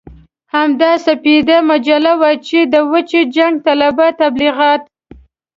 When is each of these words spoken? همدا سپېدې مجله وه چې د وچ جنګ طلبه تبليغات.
همدا 0.53 0.91
سپېدې 1.05 1.57
مجله 1.71 2.13
وه 2.21 2.31
چې 2.47 2.59
د 2.73 2.75
وچ 2.91 3.11
جنګ 3.35 3.53
طلبه 3.65 4.07
تبليغات. 4.21 4.81